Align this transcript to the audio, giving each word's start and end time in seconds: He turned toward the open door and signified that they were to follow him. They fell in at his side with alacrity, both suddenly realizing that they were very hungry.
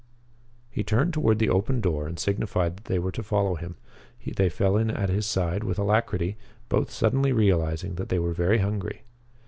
He 0.71 0.83
turned 0.83 1.13
toward 1.13 1.37
the 1.37 1.49
open 1.51 1.79
door 1.79 2.07
and 2.07 2.17
signified 2.17 2.75
that 2.77 2.85
they 2.85 2.97
were 2.97 3.11
to 3.11 3.21
follow 3.21 3.53
him. 3.53 3.75
They 4.25 4.49
fell 4.49 4.75
in 4.75 4.89
at 4.89 5.09
his 5.09 5.27
side 5.27 5.63
with 5.63 5.77
alacrity, 5.77 6.37
both 6.69 6.89
suddenly 6.89 7.31
realizing 7.33 7.93
that 8.01 8.09
they 8.09 8.17
were 8.17 8.33
very 8.33 8.57
hungry. 8.57 9.03